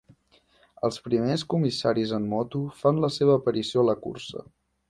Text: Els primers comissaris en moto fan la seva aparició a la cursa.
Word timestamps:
Els 0.87 0.97
primers 1.07 1.43
comissaris 1.55 2.15
en 2.19 2.27
moto 2.33 2.65
fan 2.81 3.05
la 3.07 3.13
seva 3.19 3.39
aparició 3.43 3.85
a 3.85 3.91
la 3.93 4.01
cursa. 4.09 4.47